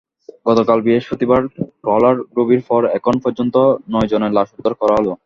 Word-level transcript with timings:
গতকাল 0.45 0.77
বৃহস্পতিবার 0.85 1.41
ট্রলারডুবির 1.81 2.61
পর 2.69 2.81
এখন 2.97 3.15
পর্যন্ত 3.23 3.55
নয়জনের 3.91 4.35
লাশ 4.37 4.49
উদ্ধার 4.51 4.73
করা 4.81 4.93
হলো। 4.99 5.11